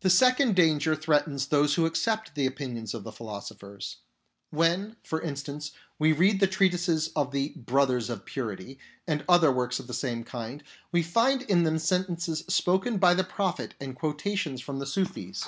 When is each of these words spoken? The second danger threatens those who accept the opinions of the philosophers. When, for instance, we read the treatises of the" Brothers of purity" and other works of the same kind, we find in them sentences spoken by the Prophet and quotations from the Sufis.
The 0.00 0.08
second 0.08 0.56
danger 0.56 0.96
threatens 0.96 1.48
those 1.48 1.74
who 1.74 1.84
accept 1.84 2.34
the 2.34 2.46
opinions 2.46 2.94
of 2.94 3.04
the 3.04 3.12
philosophers. 3.12 3.98
When, 4.48 4.96
for 5.04 5.20
instance, 5.20 5.72
we 5.98 6.12
read 6.14 6.40
the 6.40 6.46
treatises 6.46 7.08
of 7.14 7.30
the" 7.30 7.50
Brothers 7.68 8.08
of 8.08 8.24
purity" 8.24 8.78
and 9.06 9.22
other 9.28 9.52
works 9.52 9.78
of 9.78 9.86
the 9.86 9.92
same 9.92 10.24
kind, 10.24 10.64
we 10.92 11.02
find 11.02 11.42
in 11.42 11.62
them 11.64 11.78
sentences 11.78 12.38
spoken 12.48 12.96
by 12.96 13.12
the 13.12 13.22
Prophet 13.22 13.74
and 13.78 13.94
quotations 13.94 14.62
from 14.62 14.78
the 14.78 14.86
Sufis. 14.86 15.46